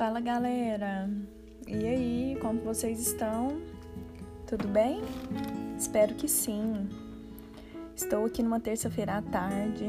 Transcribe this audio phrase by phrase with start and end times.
[0.00, 1.10] Fala galera!
[1.68, 3.60] E aí, como vocês estão?
[4.46, 5.02] Tudo bem?
[5.76, 6.88] Espero que sim.
[7.94, 9.84] Estou aqui numa terça-feira à tarde.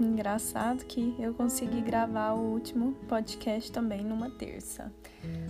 [0.00, 4.90] Engraçado que eu consegui gravar o último podcast também numa terça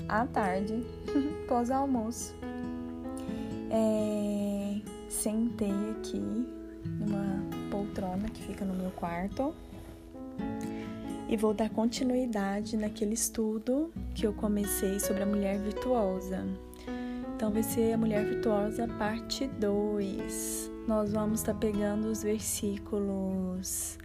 [0.09, 0.85] à tarde,
[1.47, 2.35] pós-almoço.
[3.71, 4.81] É...
[5.09, 6.19] Sentei aqui
[6.85, 9.55] numa poltrona que fica no meu quarto
[11.29, 16.45] e vou dar continuidade naquele estudo que eu comecei sobre a mulher virtuosa.
[17.37, 20.71] Então vai ser a mulher virtuosa parte 2.
[20.89, 23.99] Nós vamos estar tá pegando os versículos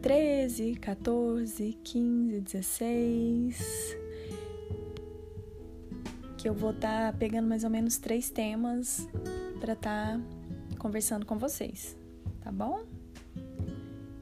[0.00, 3.96] 13, 14, 15, 16.
[6.38, 9.08] Que eu vou estar tá pegando mais ou menos três temas
[9.58, 10.20] para estar tá
[10.78, 11.96] conversando com vocês,
[12.40, 12.95] tá bom?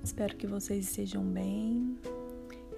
[0.05, 1.97] Espero que vocês estejam bem.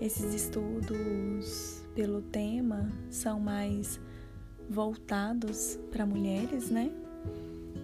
[0.01, 4.01] Esses estudos pelo tema são mais
[4.71, 6.89] voltados para mulheres, né?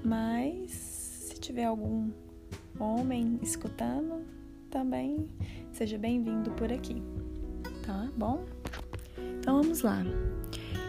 [0.05, 2.13] Mas se tiver algum
[2.79, 4.25] homem escutando,
[4.71, 5.29] também
[5.73, 7.03] seja bem-vindo por aqui,
[7.85, 8.45] tá bom?
[9.41, 10.05] Então vamos lá.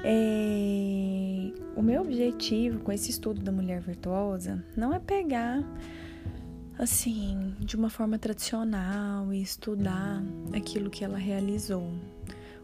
[0.04, 1.52] É...
[1.76, 5.64] O meu objetivo com esse estudo da mulher virtuosa não é pegar
[6.78, 11.92] assim, de uma forma tradicional e estudar aquilo que ela realizou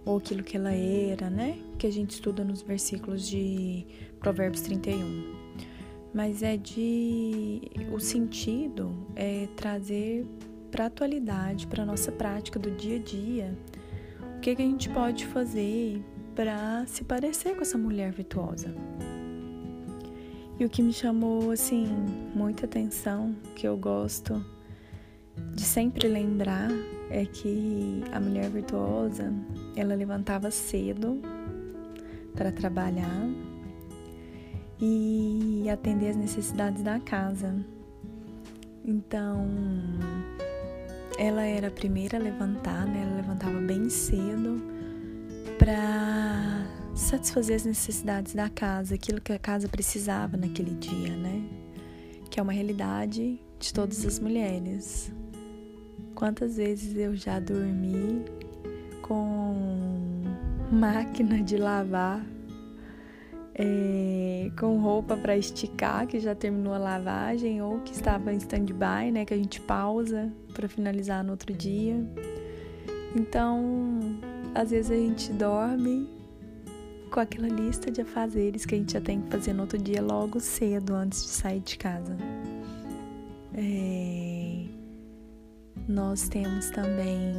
[0.06, 1.60] ou aquilo que ela era, né?
[1.78, 3.86] Que a gente estuda nos versículos de
[4.20, 5.38] Provérbios 31.
[6.14, 10.26] Mas é de o sentido é trazer
[10.72, 13.58] para a atualidade, para a nossa prática do dia a dia,
[14.38, 16.04] o que, que a gente pode fazer
[16.36, 18.74] para se parecer com essa mulher virtuosa.
[20.60, 21.88] E o que me chamou assim
[22.36, 24.44] muita atenção, que eu gosto
[25.54, 26.70] de sempre lembrar,
[27.10, 29.34] é que a mulher virtuosa,
[29.74, 31.22] ela levantava cedo
[32.36, 33.30] para trabalhar
[34.82, 37.56] e atender as necessidades da casa.
[38.84, 39.48] Então,
[41.18, 43.04] ela era a primeira a levantar, né?
[43.04, 44.62] Ela levantava bem cedo
[45.58, 46.59] para
[47.00, 51.44] satisfazer as necessidades da casa, aquilo que a casa precisava naquele dia, né?
[52.30, 55.12] Que é uma realidade de todas as mulheres.
[56.14, 58.26] Quantas vezes eu já dormi
[59.02, 60.22] com
[60.72, 62.24] máquina de lavar,
[63.56, 69.12] é, com roupa para esticar, que já terminou a lavagem, ou que estava em stand-by,
[69.12, 69.26] né?
[69.26, 71.96] Que a gente pausa para finalizar no outro dia.
[73.16, 74.00] Então,
[74.54, 76.19] às vezes a gente dorme
[77.10, 80.02] com aquela lista de afazeres que a gente já tem que fazer no outro dia
[80.02, 82.16] logo cedo antes de sair de casa.
[83.54, 84.66] É...
[85.88, 87.34] Nós temos também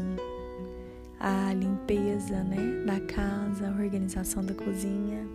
[1.21, 5.27] a limpeza né, da casa, a organização da cozinha.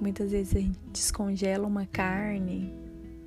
[0.00, 2.74] Muitas vezes a gente descongela uma carne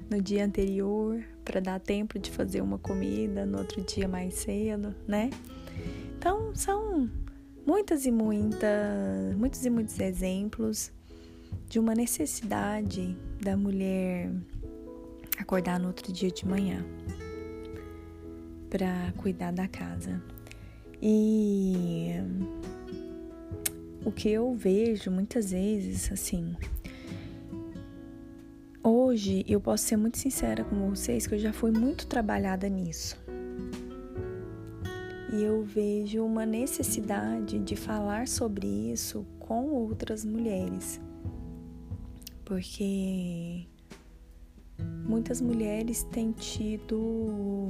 [0.10, 4.94] no dia anterior para dar tempo de fazer uma comida no outro dia mais cedo,
[5.08, 5.30] né?
[6.18, 7.10] Então são
[7.66, 10.92] muitas e muitas, muitos e muitos exemplos
[11.70, 14.30] de uma necessidade da mulher
[15.40, 16.86] acordar no outro dia de manhã
[18.70, 20.22] para cuidar da casa.
[21.02, 22.14] E
[24.06, 26.56] o que eu vejo muitas vezes, assim,
[28.84, 33.23] hoje eu posso ser muito sincera com vocês que eu já fui muito trabalhada nisso
[35.34, 41.02] e eu vejo uma necessidade de falar sobre isso com outras mulheres,
[42.46, 43.66] porque
[45.08, 47.68] muitas mulheres têm tido.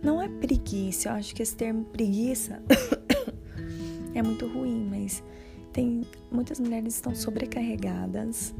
[0.00, 2.62] Não é preguiça, eu acho que esse termo preguiça
[4.14, 5.24] é muito ruim, mas
[5.72, 8.54] tem muitas mulheres estão sobrecarregadas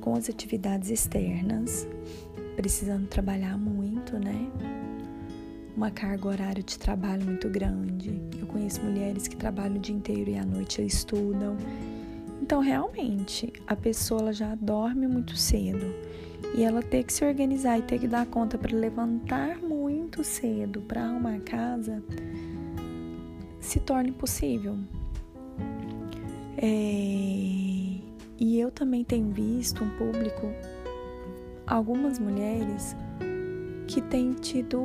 [0.00, 1.86] com as atividades externas,
[2.56, 4.50] precisando trabalhar muito, né?
[5.76, 8.20] Uma carga horária de trabalho muito grande.
[8.38, 11.56] Eu conheço mulheres que trabalham o dia inteiro e à noite estudam.
[12.40, 15.94] Então, realmente, a pessoa já dorme muito cedo
[16.56, 20.80] e ela ter que se organizar e ter que dar conta para levantar muito cedo
[20.82, 22.02] para arrumar a casa
[23.60, 24.76] se torna impossível.
[26.58, 27.54] É...
[28.38, 30.52] E eu também tenho visto um público,
[31.66, 32.94] algumas mulheres
[33.86, 34.80] que têm tido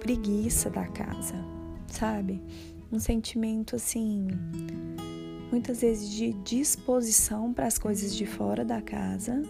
[0.00, 1.36] preguiça da casa,
[1.86, 2.42] sabe?
[2.90, 4.26] Um sentimento assim,
[5.52, 9.42] muitas vezes de disposição para as coisas de fora da casa,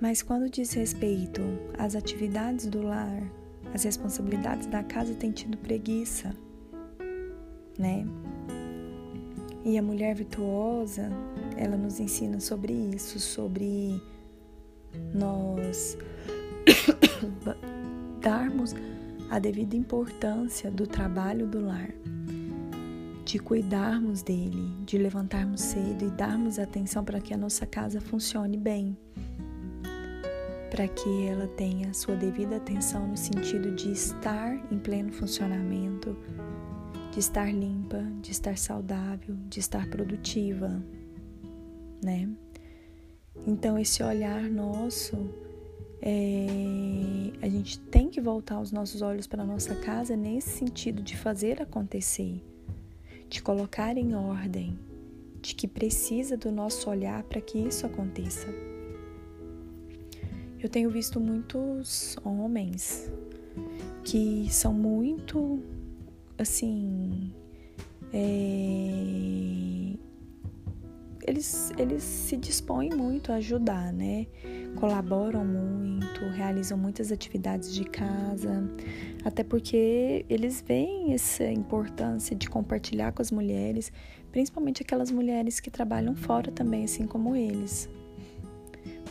[0.00, 1.40] mas quando diz respeito
[1.78, 3.22] às atividades do lar,
[3.72, 6.34] às responsabilidades da casa, tem tido preguiça,
[7.78, 8.06] né?
[9.64, 11.10] E a mulher virtuosa,
[11.56, 14.02] ela nos ensina sobre isso, sobre
[15.14, 15.96] nós
[18.20, 18.74] darmos
[19.30, 21.90] a devida importância do trabalho do lar,
[23.24, 28.56] de cuidarmos dele, de levantarmos cedo e darmos atenção para que a nossa casa funcione
[28.56, 28.98] bem,
[30.68, 36.16] para que ela tenha sua devida atenção no sentido de estar em pleno funcionamento,
[37.12, 40.82] de estar limpa, de estar saudável, de estar produtiva,
[42.02, 42.28] né?
[43.46, 45.16] Então, esse olhar nosso,
[46.02, 46.46] é,
[47.42, 51.16] a gente tem que voltar os nossos olhos para a nossa casa nesse sentido de
[51.16, 52.42] fazer acontecer,
[53.28, 54.78] de colocar em ordem,
[55.42, 58.48] de que precisa do nosso olhar para que isso aconteça.
[60.58, 63.10] Eu tenho visto muitos homens
[64.04, 65.62] que são muito
[66.38, 67.32] assim.
[68.12, 69.30] É,
[71.26, 74.26] eles, eles se dispõem muito a ajudar, né?
[74.76, 78.64] Colaboram muito, realizam muitas atividades de casa,
[79.24, 83.92] até porque eles veem essa importância de compartilhar com as mulheres,
[84.30, 87.88] principalmente aquelas mulheres que trabalham fora também, assim como eles.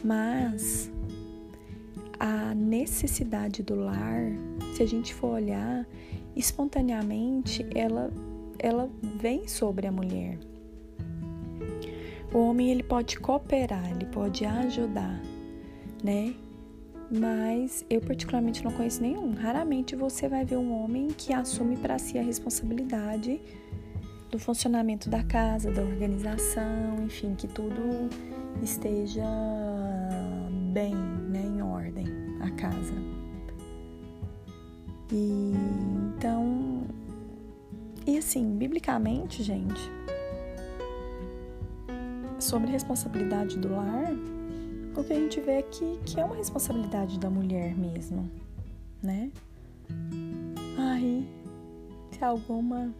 [0.03, 0.89] Mas
[2.19, 4.31] a necessidade do lar,
[4.75, 5.87] se a gente for olhar,
[6.35, 8.11] espontaneamente ela
[8.61, 8.89] ela
[9.19, 10.37] vem sobre a mulher.
[12.33, 15.19] O homem ele pode cooperar, ele pode ajudar,
[16.03, 16.35] né?
[17.11, 19.33] Mas eu particularmente não conheço nenhum.
[19.33, 23.41] Raramente você vai ver um homem que assume para si a responsabilidade
[24.29, 28.09] do funcionamento da casa, da organização, enfim, que tudo
[28.61, 29.25] esteja
[30.71, 32.05] bem, né, em ordem,
[32.41, 32.93] a casa.
[35.11, 35.53] E
[36.15, 36.83] então,
[38.05, 39.81] e assim, biblicamente, gente,
[42.39, 44.13] sobre responsabilidade do lar,
[44.95, 48.29] o que a gente vê aqui que é uma responsabilidade da mulher mesmo,
[49.01, 49.31] né?
[50.77, 51.27] Aí,
[52.11, 52.93] se alguma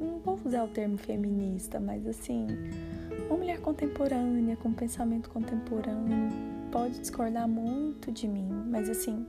[0.00, 2.46] não vou usar o termo feminista, mas assim,
[3.28, 6.30] uma mulher contemporânea, com pensamento contemporâneo,
[6.70, 9.26] pode discordar muito de mim, mas assim,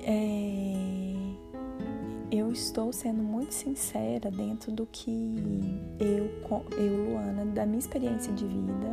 [0.00, 0.83] é,
[2.38, 5.10] eu estou sendo muito sincera dentro do que
[6.00, 6.28] eu,
[6.76, 8.90] eu, Luana, da minha experiência de vida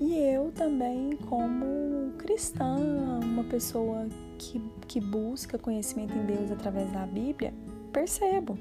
[0.00, 2.76] e eu também, como cristã,
[3.22, 4.08] uma pessoa
[4.38, 7.52] que, que busca conhecimento em Deus através da Bíblia,
[7.92, 8.58] percebo.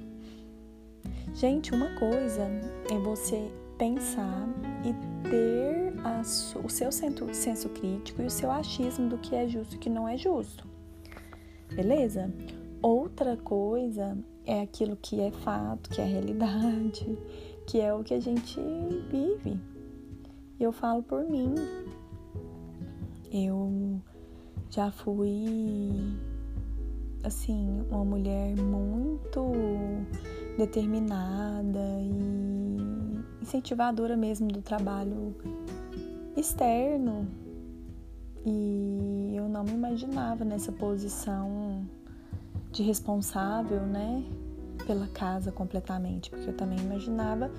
[1.34, 2.44] Gente, uma coisa
[2.92, 4.50] é você pensar
[4.84, 6.22] e ter a,
[6.62, 10.08] o seu senso crítico e o seu achismo do que é justo e que não
[10.08, 10.68] é justo
[11.74, 12.31] beleza?
[12.81, 17.06] Outra coisa é aquilo que é fato, que é realidade,
[17.68, 18.60] que é o que a gente
[19.12, 19.60] vive.
[20.58, 21.56] Eu falo por mim.
[23.31, 24.02] Eu
[24.70, 25.92] já fui
[27.24, 29.52] assim, uma mulher muito
[30.58, 35.36] determinada e incentivadora mesmo do trabalho
[36.36, 37.28] externo,
[38.46, 41.86] e eu não me imaginava nessa posição
[42.71, 44.23] de responsável, né,
[44.85, 47.52] pela casa completamente, porque eu também imaginava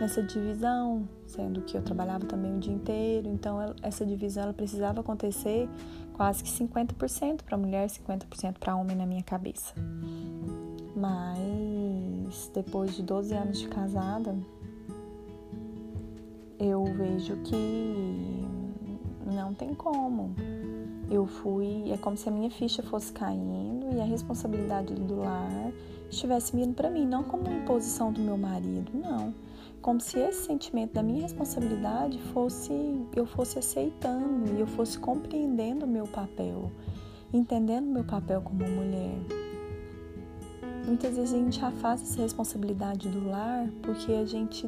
[0.00, 5.00] nessa divisão, sendo que eu trabalhava também o dia inteiro, então essa divisão ela precisava
[5.00, 5.68] acontecer
[6.14, 9.74] quase que 50% para mulher, 50% para homem na minha cabeça.
[10.94, 14.36] Mas depois de 12 anos de casada,
[16.58, 18.46] eu vejo que
[19.26, 20.34] não tem como.
[21.12, 25.70] Eu fui, é como se a minha ficha fosse caindo e a responsabilidade do lar
[26.08, 29.34] estivesse vindo para mim, não como uma imposição do meu marido, não.
[29.82, 32.72] Como se esse sentimento da minha responsabilidade fosse,
[33.14, 36.72] eu fosse aceitando e eu fosse compreendendo o meu papel,
[37.30, 39.18] entendendo o meu papel como mulher.
[40.86, 44.66] Muitas vezes a gente afasta essa responsabilidade do lar porque a gente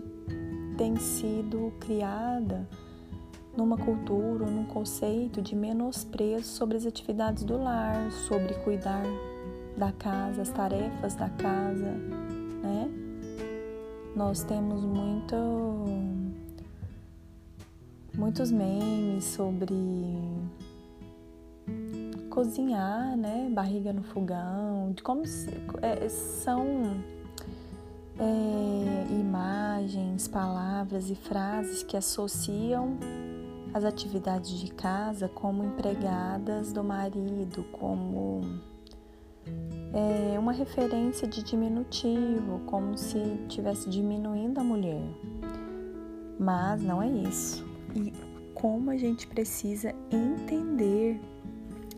[0.76, 2.68] tem sido criada
[3.56, 9.04] numa cultura num conceito de menosprezo sobre as atividades do lar, sobre cuidar
[9.76, 11.92] da casa, as tarefas da casa,
[12.62, 12.90] né?
[14.14, 15.37] Nós temos muito
[18.16, 19.75] muitos memes sobre
[22.30, 23.49] cozinhar, né?
[23.52, 25.50] Barriga no fogão, de como se,
[25.82, 26.64] é, são
[28.18, 32.96] é, imagens, palavras e frases que associam
[33.75, 38.40] as atividades de casa como empregadas do marido, como
[39.93, 45.02] é uma referência de diminutivo, como se estivesse diminuindo a mulher.
[46.38, 47.66] Mas não é isso.
[47.97, 48.12] E
[48.54, 51.21] como a gente precisa entender,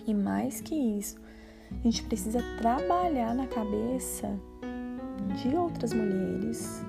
[0.06, 1.16] e mais que isso,
[1.70, 4.34] a gente precisa trabalhar na cabeça
[5.42, 6.82] de outras mulheres,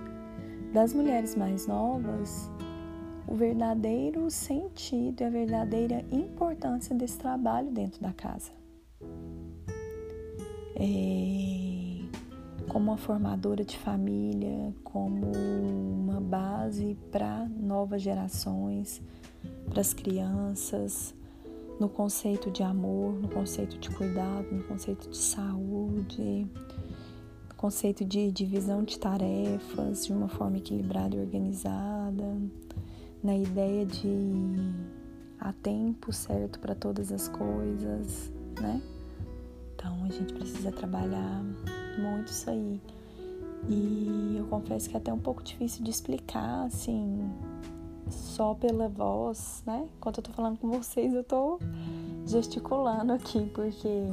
[0.73, 2.49] das mulheres mais novas,
[3.27, 8.51] o verdadeiro sentido e a verdadeira importância desse trabalho dentro da casa.
[10.75, 11.77] É,
[12.69, 19.01] como uma formadora de família, como uma base para novas gerações,
[19.69, 21.13] para as crianças,
[21.79, 26.47] no conceito de amor, no conceito de cuidado, no conceito de saúde,
[27.49, 32.37] no conceito de divisão de tarefas de uma forma equilibrada e organizada,
[33.27, 34.55] na ideia de
[35.37, 38.31] há tempo certo para todas as coisas,
[38.61, 38.81] né?
[39.75, 41.43] Então a gente precisa trabalhar
[41.99, 42.81] muito isso aí.
[43.67, 47.29] E eu confesso que é até um pouco difícil de explicar, assim,
[48.09, 49.89] só pela voz, né?
[49.97, 51.59] Enquanto eu tô falando com vocês, eu tô
[52.25, 54.05] gesticulando aqui, porque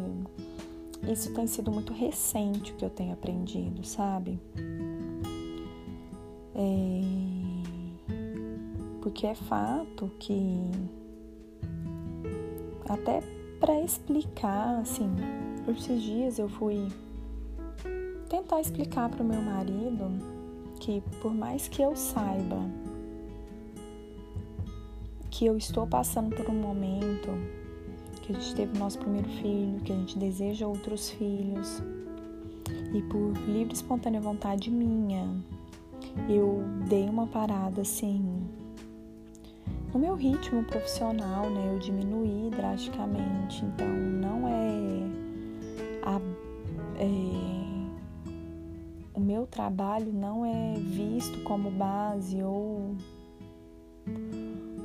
[1.09, 4.40] isso tem sido muito recente o que eu tenho aprendido, sabe?
[6.56, 7.24] É...
[9.04, 10.58] Porque é fato que
[12.88, 13.20] até
[13.61, 15.11] para explicar, assim,
[15.68, 16.88] esses dias eu fui
[18.30, 20.11] tentar explicar para o meu marido
[20.80, 22.58] que por mais que eu saiba
[25.30, 27.28] que eu estou passando por um momento
[28.23, 31.82] que a gente teve o nosso primeiro filho, que a gente deseja outros filhos,
[32.94, 35.28] e por livre e espontânea vontade minha,
[36.26, 38.63] eu dei uma parada assim
[39.94, 41.72] no meu ritmo profissional, né?
[41.72, 45.06] Eu diminuí drasticamente, então não é,
[46.02, 46.20] a,
[46.98, 47.54] é
[49.14, 52.96] o meu trabalho não é visto como base ou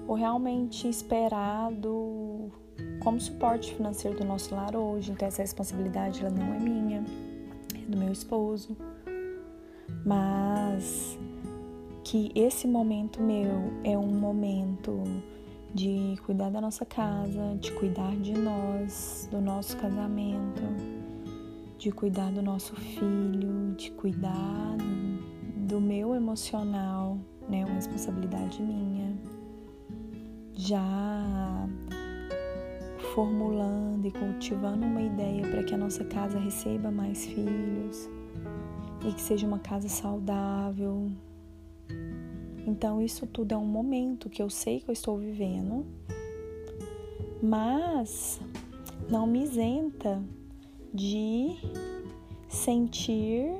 [0.07, 2.51] ou realmente esperado
[2.99, 5.11] como suporte financeiro do nosso lar hoje.
[5.11, 7.03] Então essa responsabilidade ela não é minha,
[7.75, 8.77] é do meu esposo.
[10.05, 11.18] Mas
[12.09, 15.03] que esse momento meu é um momento
[15.75, 20.63] de cuidar da nossa casa, de cuidar de nós, do nosso casamento,
[21.77, 24.75] de cuidar do nosso filho, de cuidar
[25.67, 27.63] do meu emocional, né?
[27.63, 29.15] Uma responsabilidade minha
[30.55, 31.69] já
[33.13, 38.09] formulando e cultivando uma ideia para que a nossa casa receba mais filhos
[39.07, 41.11] e que seja uma casa saudável.
[42.65, 45.85] Então, isso tudo é um momento que eu sei que eu estou vivendo,
[47.41, 48.39] mas
[49.09, 50.21] não me isenta
[50.93, 51.57] de
[52.47, 53.55] sentir,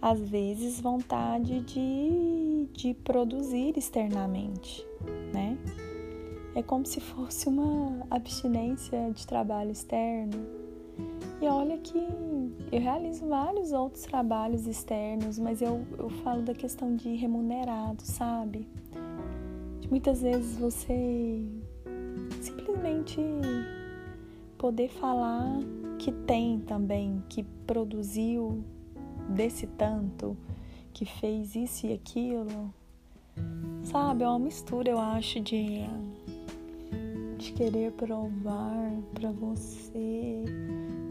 [0.00, 4.84] às vezes, vontade de, de produzir externamente,
[5.32, 5.56] né?
[6.54, 10.63] É como se fosse uma abstinência de trabalho externo.
[11.40, 11.98] E olha que
[12.72, 18.66] eu realizo vários outros trabalhos externos, mas eu, eu falo da questão de remunerado, sabe?
[19.80, 21.44] De muitas vezes você
[22.40, 23.20] simplesmente
[24.56, 25.58] poder falar
[25.98, 28.64] que tem também, que produziu
[29.28, 30.36] desse tanto,
[30.92, 32.72] que fez isso e aquilo.
[33.82, 35.84] Sabe, é uma mistura, eu acho, de
[37.44, 40.42] de querer provar para você,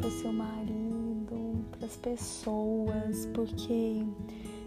[0.04, 4.06] para o seu marido, para as pessoas, porque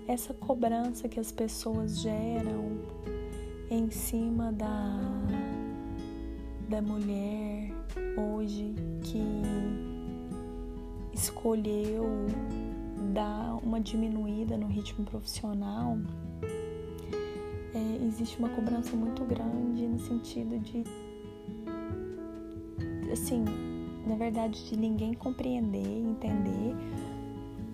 [0.09, 2.81] essa cobrança que as pessoas geram
[3.71, 4.99] em cima da
[6.71, 7.71] da mulher
[8.16, 9.23] hoje que
[11.12, 12.07] escolheu
[13.12, 15.99] dar uma diminuída no ritmo profissional,
[17.75, 20.83] é, existe uma cobrança muito grande no sentido de
[23.12, 23.45] assim,
[24.06, 26.75] na verdade, de ninguém compreender, entender,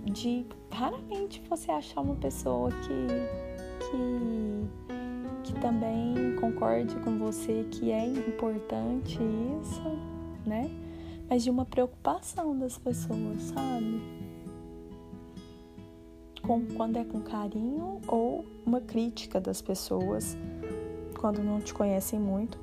[0.05, 3.07] de raramente você achar uma pessoa que,
[3.85, 9.19] que, que também concorde com você que é importante
[9.61, 9.83] isso,
[10.47, 10.71] né?
[11.29, 14.01] Mas de uma preocupação das pessoas, sabe?
[16.43, 20.37] Com, quando é com carinho ou uma crítica das pessoas
[21.21, 22.59] quando não te conhecem muito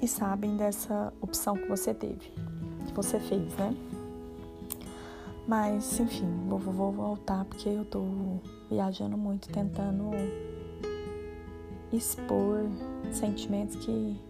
[0.00, 2.32] e sabem dessa opção que você teve,
[2.86, 3.74] que você fez, né?
[5.46, 8.04] Mas, enfim, vou, vou voltar porque eu tô
[8.70, 10.10] viajando muito, tentando
[11.92, 12.66] expor
[13.10, 14.20] sentimentos que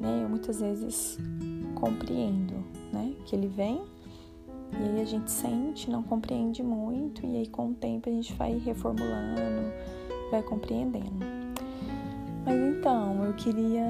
[0.00, 1.18] né, eu muitas vezes
[1.74, 2.54] compreendo,
[2.92, 3.14] né?
[3.24, 3.82] Que ele vem
[4.72, 8.32] e aí a gente sente, não compreende muito, e aí com o tempo a gente
[8.34, 9.72] vai reformulando,
[10.30, 11.24] vai compreendendo.
[12.44, 13.84] Mas então, eu queria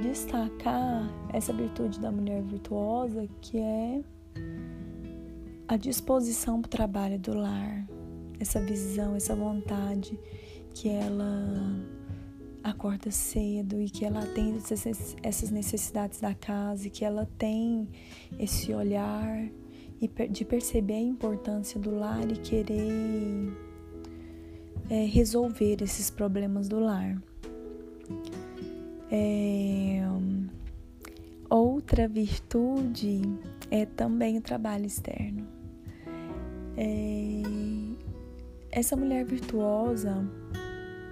[0.00, 4.02] destacar essa virtude da mulher virtuosa, que é
[5.68, 7.86] a disposição para o trabalho do lar,
[8.38, 10.18] essa visão, essa vontade
[10.74, 11.84] que ela
[12.62, 14.58] acorda cedo e que ela atende
[15.22, 17.88] essas necessidades da casa e que ela tem
[18.38, 19.48] esse olhar
[20.30, 23.56] de perceber a importância do lar e querer
[24.90, 27.20] é, resolver esses problemas do lar.
[29.10, 30.00] É,
[31.48, 33.22] outra virtude
[33.70, 35.46] é também o trabalho externo.
[36.76, 37.42] É,
[38.70, 40.28] essa mulher virtuosa,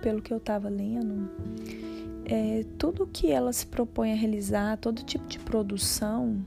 [0.02, 1.30] pelo que eu estava lendo,
[2.26, 6.44] é, tudo que ela se propõe a realizar, todo tipo de produção,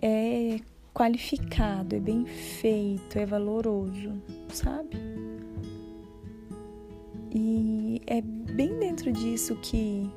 [0.00, 0.60] é
[0.92, 4.12] qualificado, é bem feito, é valoroso,
[4.48, 4.96] sabe?
[7.30, 8.22] E é
[8.56, 10.10] bem dentro disso que,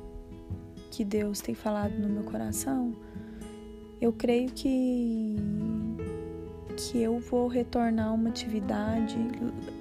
[0.90, 2.96] que Deus tem falado no meu coração.
[4.00, 5.36] Eu creio que,
[6.74, 9.14] que eu vou retornar uma atividade,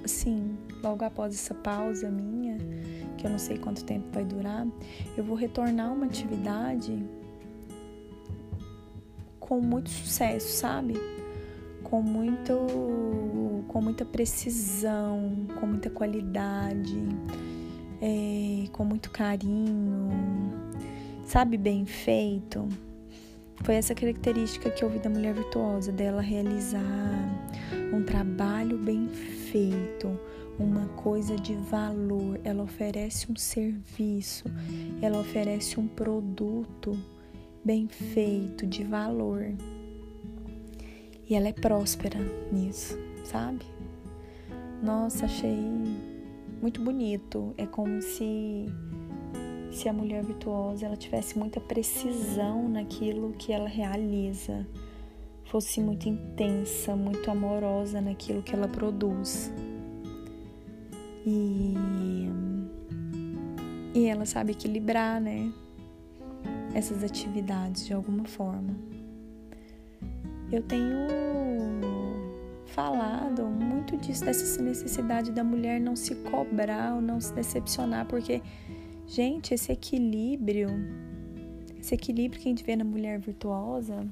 [0.04, 2.58] assim, logo após essa pausa minha,
[3.18, 4.68] que eu não sei quanto tempo vai durar,
[5.16, 7.02] eu vou retornar uma atividade
[9.40, 10.96] com muito sucesso, sabe?
[11.82, 12.54] Com muito
[13.70, 16.98] com muita precisão, com muita qualidade,
[18.02, 20.10] é, com muito carinho,
[21.26, 22.68] sabe, bem feito.
[23.64, 26.82] Foi essa característica que eu vi da mulher virtuosa, dela realizar
[27.94, 30.18] um trabalho bem feito,
[30.58, 32.40] uma coisa de valor.
[32.44, 34.46] Ela oferece um serviço,
[35.02, 36.98] ela oferece um produto
[37.64, 39.54] bem feito, de valor.
[41.30, 42.20] E ela é próspera
[42.52, 43.66] nisso, sabe?
[44.82, 45.58] Nossa, achei
[46.62, 47.54] muito bonito.
[47.58, 48.66] É como se
[49.72, 54.66] se a mulher virtuosa ela tivesse muita precisão naquilo que ela realiza,
[55.46, 59.52] fosse muito intensa, muito amorosa naquilo que ela produz.
[61.26, 61.76] E
[63.94, 65.52] e ela sabe equilibrar, né?
[66.74, 68.76] essas atividades de alguma forma.
[70.52, 71.08] Eu tenho
[72.80, 78.42] falado muito disso, dessa necessidade da mulher não se cobrar ou não se decepcionar, porque,
[79.06, 80.70] gente, esse equilíbrio,
[81.78, 84.08] esse equilíbrio que a gente vê na mulher virtuosa,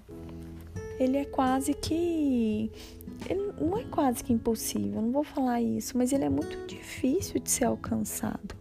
[0.99, 2.69] ele é quase que.
[3.30, 7.39] Ele não é quase que impossível, não vou falar isso, mas ele é muito difícil
[7.39, 8.56] de ser alcançado,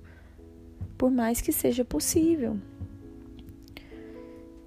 [0.97, 2.57] por mais que seja possível.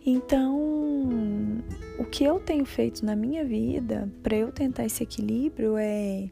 [0.05, 1.63] Então,
[1.99, 6.29] o que eu tenho feito na minha vida para eu tentar esse equilíbrio é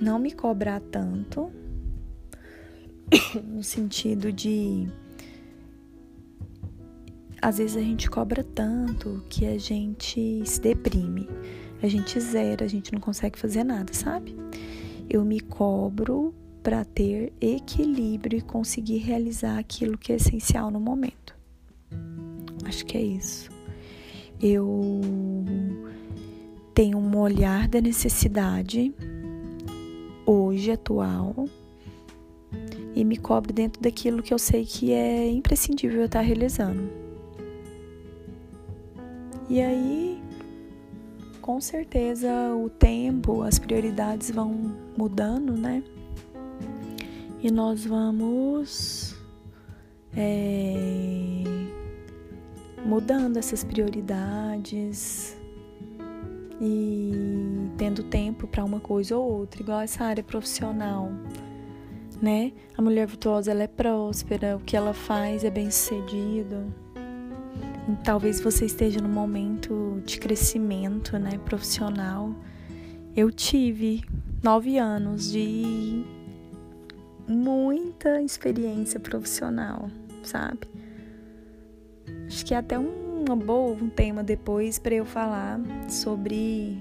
[0.00, 1.52] não me cobrar tanto,
[3.46, 4.88] no sentido de
[7.40, 11.28] às vezes a gente cobra tanto que a gente se deprime,
[11.80, 14.36] a gente zera, a gente não consegue fazer nada, sabe?
[15.08, 21.34] Eu me cobro para ter equilíbrio e conseguir realizar aquilo que é essencial no momento.
[22.64, 23.59] Acho que é isso.
[24.42, 25.00] Eu
[26.72, 28.94] tenho um olhar da necessidade
[30.24, 31.46] hoje atual
[32.94, 36.88] e me cobro dentro daquilo que eu sei que é imprescindível eu estar realizando.
[39.48, 40.22] E aí,
[41.42, 45.82] com certeza, o tempo, as prioridades vão mudando, né?
[47.42, 49.16] E nós vamos
[50.16, 51.42] é,
[52.84, 55.36] mudando essas prioridades
[56.60, 57.12] e
[57.76, 61.10] tendo tempo para uma coisa ou outra, igual essa área profissional,
[62.20, 62.52] né?
[62.76, 66.72] A mulher virtuosa ela é próspera, o que ela faz é bem sucedido.
[68.04, 72.34] Talvez você esteja num momento de crescimento, né, profissional.
[73.16, 74.04] Eu tive
[74.42, 76.04] nove anos de
[77.26, 79.88] muita experiência profissional,
[80.22, 80.79] sabe?
[82.30, 86.78] Acho que é até uma boa um tema depois para eu falar sobre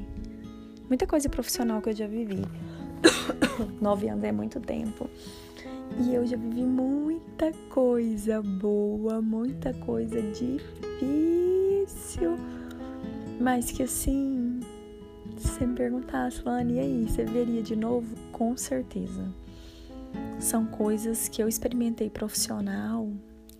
[0.87, 2.45] muita coisa profissional que eu já vivi.
[3.81, 5.09] Nove anos é muito tempo.
[6.01, 10.59] E eu já vivi muita coisa boa, muita coisa difícil.
[13.41, 14.59] Mas que assim,
[15.35, 18.15] se você me perguntasse, Lani, e aí, você veria de novo?
[18.31, 19.25] Com certeza.
[20.37, 23.09] São coisas que eu experimentei profissional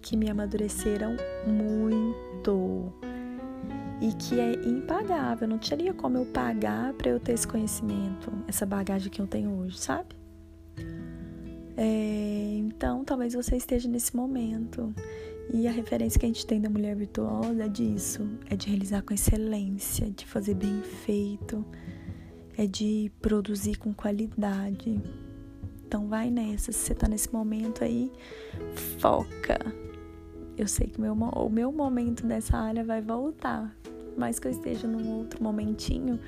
[0.01, 2.93] que me amadureceram muito
[4.01, 5.47] e que é impagável.
[5.47, 9.51] Não teria como eu pagar para eu ter esse conhecimento, essa bagagem que eu tenho
[9.59, 10.15] hoje, sabe?
[11.75, 14.93] É, então, talvez você esteja nesse momento.
[15.51, 19.01] E a referência que a gente tem da mulher virtuosa é disso: é de realizar
[19.01, 21.65] com excelência, de fazer bem feito,
[22.57, 25.01] é de produzir com qualidade.
[25.85, 26.71] Então, vai nessa.
[26.71, 28.11] Se você tá nesse momento aí,
[28.99, 29.57] foca.
[30.59, 33.73] Eu sei que meu, o meu momento nessa área vai voltar,
[34.17, 36.19] mais que eu esteja num outro momentinho,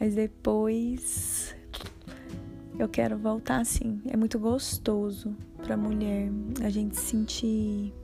[0.00, 1.54] mas depois
[2.76, 4.02] eu quero voltar assim.
[4.08, 6.32] É muito gostoso para mulher
[6.64, 7.94] a gente se sentir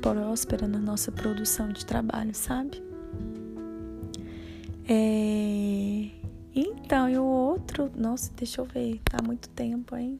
[0.00, 2.82] próspera na nossa produção de trabalho, sabe?
[4.88, 6.08] É...
[6.54, 10.18] Então, e o outro, nossa, deixa eu ver, tá muito tempo, hein?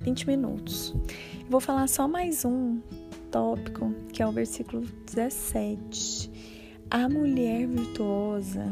[0.00, 0.92] 20 minutos.
[1.48, 2.80] Vou falar só mais um
[3.30, 6.30] tópico, que é o versículo 17.
[6.90, 8.66] A mulher virtuosa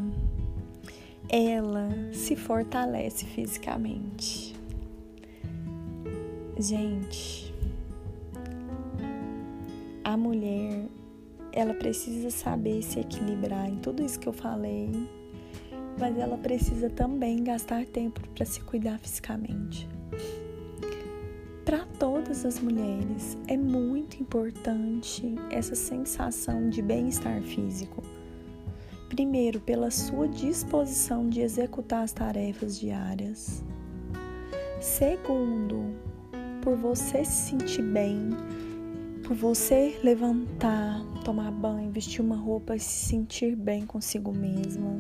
[1.29, 4.57] ela se fortalece fisicamente.
[6.59, 7.55] Gente,
[10.03, 10.87] a mulher,
[11.53, 14.91] ela precisa saber se equilibrar em tudo isso que eu falei,
[15.99, 19.87] mas ela precisa também gastar tempo para se cuidar fisicamente.
[21.65, 21.85] Para
[22.29, 28.03] todas as mulheres é muito importante essa sensação de bem-estar físico
[29.09, 33.65] Primeiro, pela sua disposição de executar as tarefas diárias.
[34.79, 35.95] Segundo,
[36.61, 38.29] por você se sentir bem,
[39.27, 44.99] por você levantar, tomar banho, vestir uma roupa e se sentir bem consigo mesma.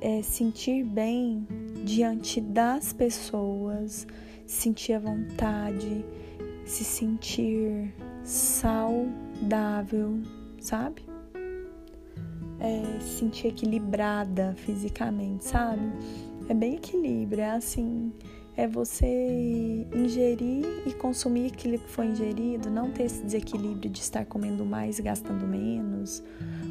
[0.00, 1.44] É, sentir bem
[1.84, 4.06] diante das pessoas,
[4.52, 6.04] sentir a vontade,
[6.64, 10.18] se sentir saudável,
[10.60, 11.10] sabe?
[12.60, 15.82] é, se sentir equilibrada fisicamente, sabe?
[16.48, 18.12] É bem equilíbrio, é assim,
[18.56, 24.26] é você ingerir e consumir aquilo que foi ingerido, não ter esse desequilíbrio de estar
[24.26, 26.22] comendo mais e gastando menos,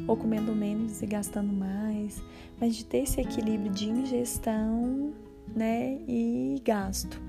[0.06, 2.22] ou comendo menos e gastando mais,
[2.60, 5.12] mas de ter esse equilíbrio de ingestão,
[5.54, 7.20] né, e gasto.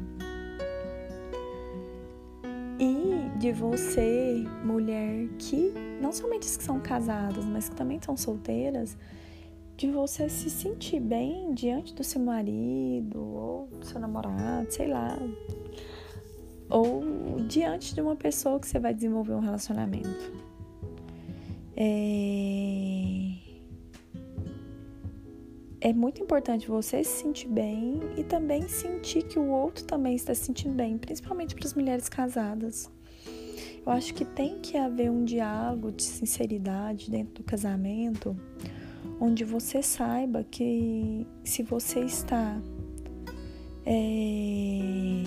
[3.42, 8.96] De você, mulher que não somente as que são casadas, mas que também são solteiras,
[9.76, 15.18] de você se sentir bem diante do seu marido ou do seu namorado, sei lá,
[16.70, 17.04] ou
[17.48, 20.32] diante de uma pessoa que você vai desenvolver um relacionamento.
[21.76, 23.32] É...
[25.82, 30.32] é muito importante você se sentir bem e também sentir que o outro também está
[30.36, 32.88] se sentindo bem, principalmente para as mulheres casadas.
[33.86, 38.36] Eu acho que tem que haver um diálogo de sinceridade dentro do casamento,
[39.20, 42.62] onde você saiba que se você está
[43.86, 45.24] é,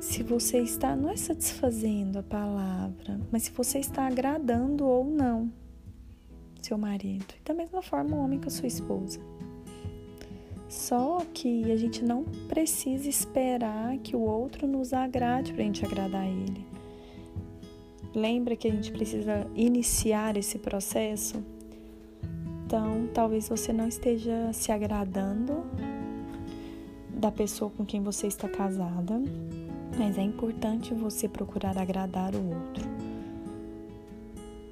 [0.00, 5.52] se você está não é satisfazendo a palavra, mas se você está agradando ou não
[6.62, 7.26] seu marido.
[7.40, 9.20] E da mesma forma o homem com a sua esposa.
[10.68, 15.84] Só que a gente não precisa esperar que o outro nos agrade para a gente
[15.84, 16.66] agradar a ele.
[18.14, 21.42] Lembra que a gente precisa iniciar esse processo?
[22.66, 25.64] Então, talvez você não esteja se agradando
[27.08, 29.22] da pessoa com quem você está casada,
[29.98, 32.84] mas é importante você procurar agradar o outro.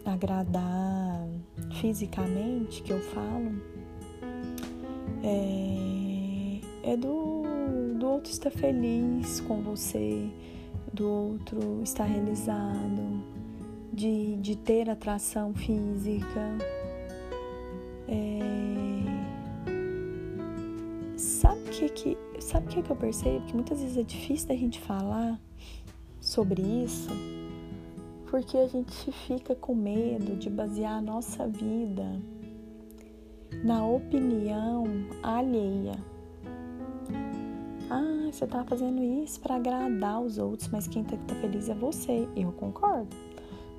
[0.04, 1.26] Agradar
[1.80, 3.60] fisicamente, que eu falo,
[5.26, 6.60] é,
[6.92, 7.42] é do,
[7.98, 10.28] do outro estar feliz com você,
[10.92, 13.20] do outro estar realizado,
[13.92, 16.58] de, de ter atração física.
[18.08, 18.38] É,
[21.16, 23.44] sabe o que, que, sabe que, que eu percebo?
[23.46, 25.40] Que muitas vezes é difícil da gente falar
[26.20, 27.10] sobre isso,
[28.30, 32.20] porque a gente fica com medo de basear a nossa vida
[33.66, 34.84] na opinião
[35.24, 35.96] alheia.
[37.90, 41.40] Ah, você está fazendo isso para agradar os outros, mas quem tem que estar tá
[41.40, 42.28] feliz é você.
[42.36, 43.16] Eu concordo.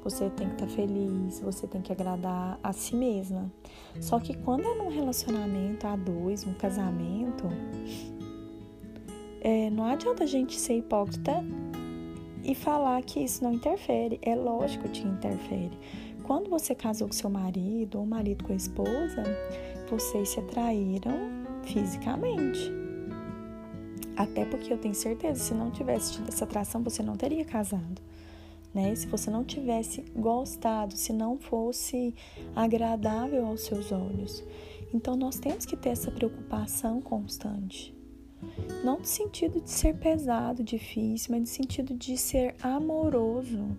[0.04, 3.50] Você tem que estar tá feliz, você tem que agradar a si mesma.
[4.02, 7.46] Só que quando é num relacionamento a dois, um casamento,
[9.40, 11.42] é, não adianta a gente ser hipócrita
[12.44, 14.20] e falar que isso não interfere.
[14.22, 15.78] É lógico que interfere.
[16.28, 19.24] Quando você casou com seu marido ou marido com a esposa,
[19.90, 21.18] vocês se atraíram
[21.64, 22.70] fisicamente.
[24.14, 28.02] Até porque eu tenho certeza, se não tivesse tido essa atração, você não teria casado,
[28.74, 28.94] né?
[28.94, 32.14] Se você não tivesse gostado, se não fosse
[32.54, 34.44] agradável aos seus olhos.
[34.94, 37.96] Então nós temos que ter essa preocupação constante.
[38.84, 43.78] Não no sentido de ser pesado, difícil, mas no sentido de ser amoroso,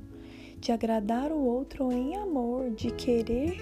[0.60, 3.56] de agradar o outro em amor, de querer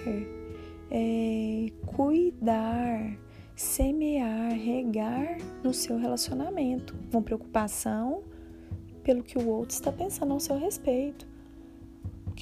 [0.91, 3.19] é, cuidar,
[3.55, 8.23] semear, regar no seu relacionamento, com preocupação
[9.03, 11.27] pelo que o outro está pensando ao seu respeito.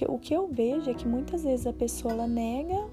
[0.09, 2.89] O que eu vejo é que muitas vezes a pessoa nega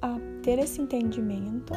[0.00, 1.74] a ter esse entendimento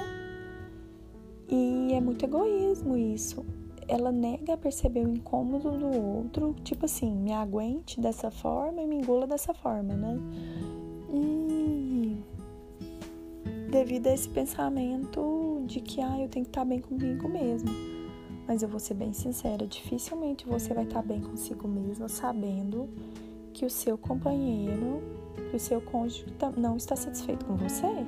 [1.49, 3.45] e é muito egoísmo isso.
[3.91, 8.95] Ela nega perceber o incômodo do outro, tipo assim, me aguente dessa forma e me
[8.95, 10.17] engula dessa forma, né?
[11.13, 12.15] E
[13.69, 17.69] devido a esse pensamento de que ah, eu tenho que estar bem comigo mesmo.
[18.47, 22.87] Mas eu vou ser bem sincera, dificilmente você vai estar bem consigo mesmo sabendo
[23.53, 25.03] que o seu companheiro,
[25.49, 26.25] que o seu cônjuge
[26.55, 28.05] não está satisfeito com você.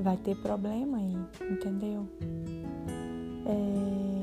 [0.00, 1.16] Vai ter problema aí,
[1.50, 2.08] entendeu?
[3.46, 4.13] É...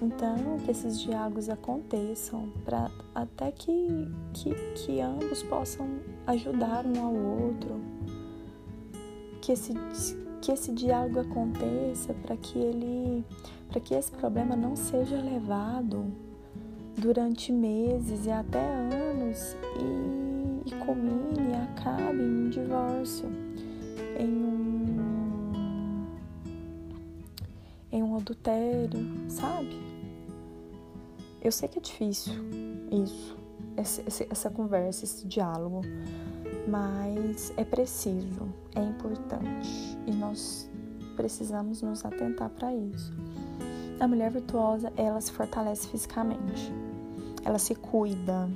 [0.00, 5.88] Então, que esses diálogos aconteçam para até que, que, que ambos possam
[6.26, 7.80] ajudar um ao outro,
[9.40, 9.74] que esse,
[10.40, 13.24] que esse diálogo aconteça para que ele
[13.68, 16.06] para que esse problema não seja levado
[16.96, 23.28] durante meses e até anos e, e culmine acabe em um divórcio,
[24.18, 24.68] em um
[27.90, 29.87] em um adultério, sabe?
[31.40, 32.34] Eu sei que é difícil
[32.90, 33.36] isso,
[33.76, 35.82] essa, essa conversa, esse diálogo,
[36.66, 40.68] mas é preciso, é importante e nós
[41.16, 43.12] precisamos nos atentar para isso.
[44.00, 46.72] A mulher virtuosa, ela se fortalece fisicamente.
[47.44, 48.48] Ela se cuida,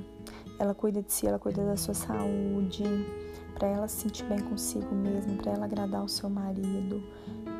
[0.57, 2.83] ela cuida de si, ela cuida da sua saúde,
[3.53, 7.03] para ela se sentir bem consigo mesma, para ela agradar o seu marido,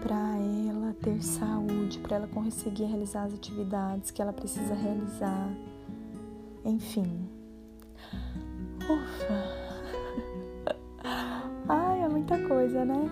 [0.03, 0.37] para
[0.69, 5.49] ela ter saúde, para ela conseguir realizar as atividades que ela precisa realizar.
[6.65, 7.29] Enfim.
[8.83, 9.63] Ufa.
[11.69, 13.09] Ai, é muita coisa, né?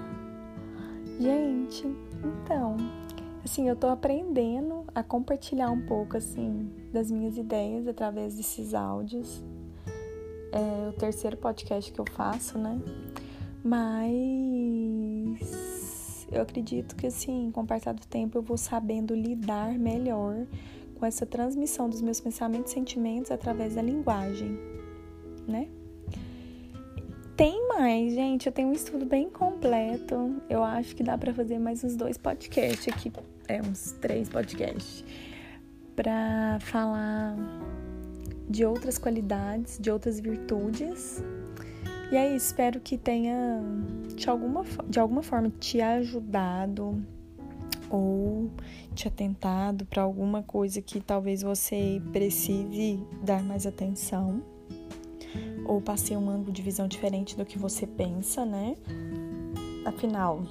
[1.17, 1.88] Gente,
[2.43, 2.75] então,
[3.43, 9.41] assim, eu tô aprendendo a compartilhar um pouco, assim, das minhas ideias através desses áudios.
[10.51, 12.82] É o terceiro podcast que eu faço, né?
[13.63, 14.12] Mas
[16.32, 20.46] eu acredito que, assim, com o passar do tempo, eu vou sabendo lidar melhor
[20.96, 24.58] com essa transmissão dos meus pensamentos e sentimentos através da linguagem,
[25.48, 25.67] né?
[27.36, 28.46] Tem mais, gente.
[28.46, 30.36] Eu tenho um estudo bem completo.
[30.48, 33.12] Eu acho que dá para fazer mais uns dois podcasts aqui
[33.52, 35.04] é, uns três podcasts,
[35.96, 37.36] para falar
[38.50, 41.24] de outras qualidades, de outras virtudes.
[42.12, 43.62] E aí, espero que tenha
[44.17, 47.02] de alguma, de alguma forma te ajudado
[47.89, 48.52] ou
[48.93, 54.43] te atentado para alguma coisa que talvez você precise dar mais atenção
[55.65, 58.76] ou passei um ângulo de visão diferente do que você pensa, né?
[59.86, 60.43] Afinal,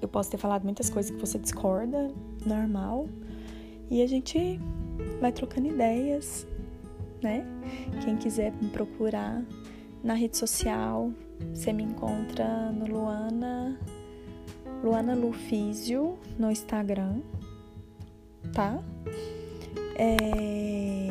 [0.00, 2.12] eu posso ter falado muitas coisas que você discorda,
[2.46, 3.08] normal.
[3.90, 4.60] E a gente
[5.20, 6.46] vai trocando ideias,
[7.20, 7.44] né?
[8.04, 9.42] Quem quiser me procurar
[10.04, 11.10] na rede social,
[11.54, 13.80] você me encontra no Luana
[14.82, 17.22] Luana Lufísio no Instagram,
[18.52, 18.78] tá?
[19.96, 21.08] É...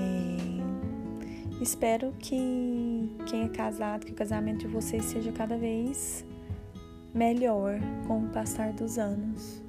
[1.60, 6.24] Espero que quem é casado, que o casamento de vocês seja cada vez
[7.16, 9.64] melhor com o passar dos anos.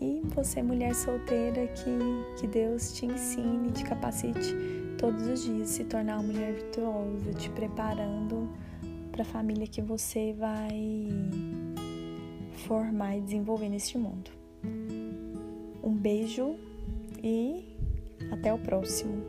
[0.00, 5.84] E você, mulher solteira, que, que Deus te ensine, te capacite todos os dias se
[5.84, 8.48] tornar uma mulher virtuosa, te preparando
[9.12, 11.08] para a família que você vai
[12.66, 14.30] formar e desenvolver neste mundo.
[15.82, 16.56] Um beijo
[17.22, 17.76] e
[18.30, 19.22] até o próximo.